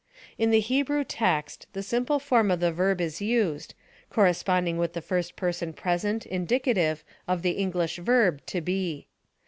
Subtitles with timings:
[0.39, 3.75] In the Hebrew text; the simple form of the verb is used,
[4.09, 9.05] corresponding with the first person present, indicative, of the English verb to be.